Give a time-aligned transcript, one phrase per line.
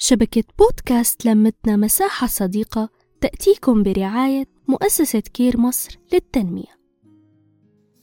[0.00, 2.88] شبكة بودكاست لمتنا مساحة صديقة
[3.20, 6.78] تأتيكم برعاية مؤسسة كير مصر للتنمية.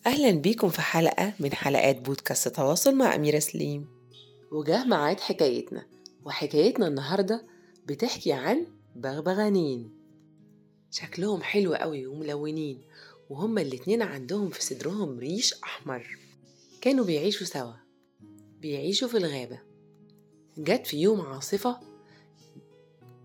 [0.05, 3.87] أهلا بيكم في حلقة من حلقات بودكاست تواصل مع أميرة سليم.
[4.51, 5.85] وجاه معاد حكايتنا
[6.25, 7.45] وحكايتنا النهاردة
[7.85, 9.91] بتحكي عن بغبغانين.
[10.91, 12.81] شكلهم حلو قوي وملونين
[13.29, 16.17] وهما الاتنين عندهم في صدرهم ريش أحمر.
[16.81, 17.73] كانوا بيعيشوا سوا
[18.61, 19.74] بيعيشوا في الغابة.
[20.57, 21.79] جت في يوم عاصفة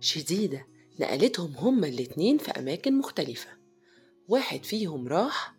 [0.00, 0.66] شديدة
[1.00, 3.48] نقلتهم هما الاتنين في أماكن مختلفة.
[4.28, 5.54] واحد فيهم راح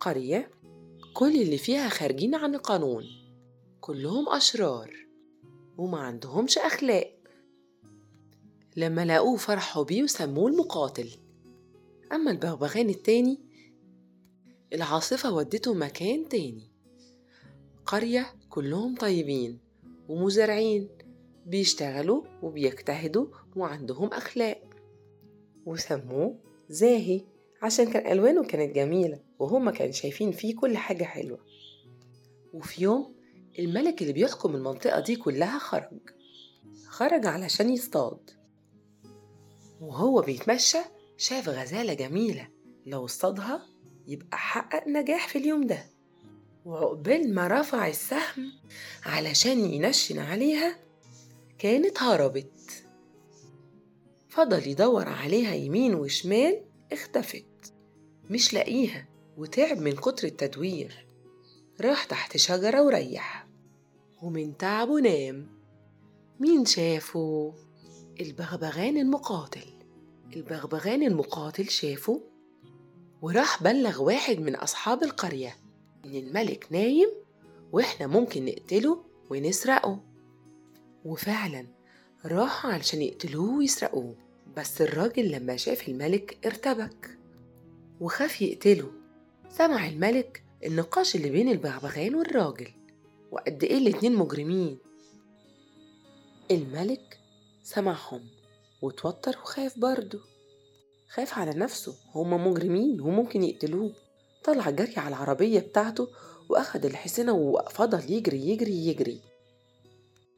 [0.00, 0.50] قرية
[1.14, 3.04] كل اللي فيها خارجين عن القانون.
[3.80, 4.94] كلهم أشرار
[5.78, 7.18] وما عندهمش أخلاق.
[8.76, 11.10] لما لقوه فرحوا بيه وسموه المقاتل.
[12.12, 13.40] أما البغبغان التاني
[14.72, 16.70] العاصفة ودته مكان تاني.
[17.86, 19.58] قرية كلهم طيبين
[20.08, 20.88] ومزارعين.
[21.48, 23.26] بيشتغلوا وبيجتهدوا
[23.56, 24.62] وعندهم أخلاق.
[25.66, 27.24] وسموه زاهي
[27.62, 31.38] عشان كان ألوانه كانت جميلة وهما كانوا شايفين فيه كل حاجة حلوة.
[32.54, 33.14] وفي يوم
[33.58, 36.00] الملك اللي بيحكم المنطقة دي كلها خرج.
[36.88, 38.30] خرج علشان يصطاد.
[39.80, 40.78] وهو بيتمشى
[41.16, 42.48] شاف غزالة جميلة.
[42.86, 43.66] لو اصطادها
[44.06, 45.86] يبقى حقق نجاح في اليوم ده.
[46.64, 48.52] وعقبال ما رفع السهم
[49.06, 50.87] علشان ينشن عليها
[51.58, 52.84] كانت هربت.
[54.28, 56.60] فضل يدور عليها يمين وشمال
[56.92, 57.74] اختفت.
[58.30, 61.06] مش لاقيها وتعب من كتر التدوير.
[61.80, 63.46] راح تحت شجرة وريح.
[64.22, 65.46] ومن تعبه نام.
[66.40, 67.54] مين شافه؟
[68.20, 69.72] البغبغان المقاتل.
[70.36, 72.20] البغبغان المقاتل شافه؟
[73.22, 75.56] وراح بلغ واحد من أصحاب القرية.
[76.04, 77.08] إن الملك نايم
[77.72, 80.08] وإحنا ممكن نقتله ونسرقه.
[81.04, 81.66] وفعلا
[82.24, 84.14] راحوا علشان يقتلوه ويسرقوه
[84.56, 87.18] بس الراجل لما شاف الملك ارتبك
[88.00, 88.90] وخاف يقتله.
[89.50, 92.68] سمع الملك النقاش اللي بين البغبغان والراجل
[93.32, 94.78] وقد إيه الاتنين مجرمين.
[96.50, 97.18] الملك
[97.62, 98.20] سمعهم
[98.82, 100.20] وتوتر وخاف برضه.
[101.08, 103.92] خاف على نفسه هما مجرمين وممكن يقتلوه.
[104.44, 106.08] طلع جري على العربية بتاعته
[106.48, 109.20] وأخد الحصينة وفضل يجري يجري يجري.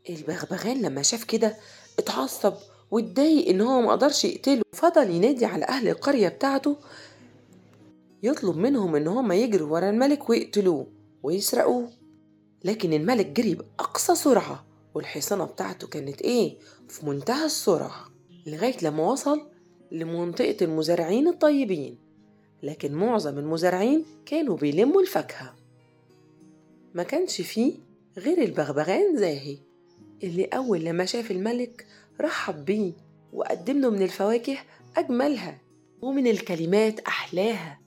[0.08, 1.56] البغبغان لما شاف كده
[1.98, 2.54] اتعصب
[2.90, 6.76] واتضايق إن هو مقدرش يقتله فضل ينادي على أهل القرية بتاعته
[8.22, 10.86] يطلب منهم إن هما يجروا ورا الملك ويقتلوه
[11.22, 11.90] ويسرقوه.
[12.64, 18.06] لكن الملك جري بأقصى سرعة والحصانة بتاعته كانت إيه؟ في منتهى السرعة
[18.46, 19.46] لغاية لما وصل
[19.92, 21.98] لمنطقة المزارعين الطيبين.
[22.62, 25.54] لكن معظم المزارعين كانوا بيلموا الفاكهة.
[26.94, 27.74] ما كانش فيه
[28.18, 29.58] غير البغبغان زاهي.
[30.22, 31.86] اللي أول لما شاف الملك
[32.20, 32.92] رحب بيه
[33.32, 34.58] وقدم له من الفواكه
[34.97, 35.58] أجملها
[36.03, 37.81] ومن الكلمات أحلاها.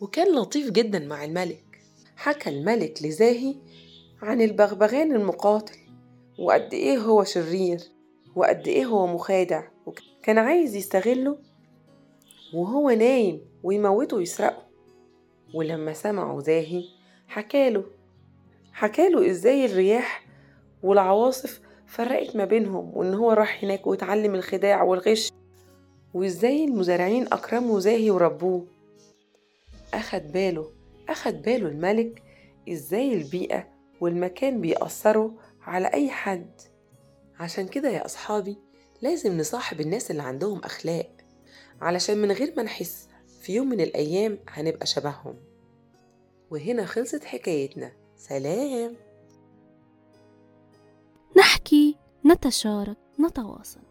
[0.00, 1.64] وكان لطيف جدا مع الملك.
[2.16, 3.54] حكى الملك لزاهي
[4.22, 5.76] عن البغبغان المقاتل
[6.38, 7.80] وقد إيه هو شرير
[8.36, 11.38] وقد إيه هو مخادع وكان عايز يستغله
[12.54, 14.62] وهو نايم ويموته ويسرقه
[15.54, 16.84] ولما سمعوا زاهي
[17.28, 17.84] حكاله
[18.72, 20.27] حكاله إزاي الرياح
[20.82, 25.32] والعواصف فرقت ما بينهم وإن هو راح هناك واتعلم الخداع والغش.
[26.14, 28.66] وإزاي المزارعين أكرموا زاهي وربوه؟
[29.94, 30.70] أخد باله
[31.08, 32.22] أخد باله الملك
[32.68, 33.68] إزاي البيئة
[34.00, 35.30] والمكان بيأثروا
[35.62, 36.50] على أي حد.
[37.40, 38.56] عشان كده يا أصحابي
[39.02, 41.10] لازم نصاحب الناس اللي عندهم أخلاق
[41.80, 43.08] علشان من غير ما نحس
[43.40, 45.34] في يوم من الأيام هنبقى شبههم.
[46.50, 47.92] وهنا خلصت حكايتنا.
[48.16, 48.96] سلام!
[51.68, 51.96] نحكي
[52.26, 53.87] نتشارك نتواصل.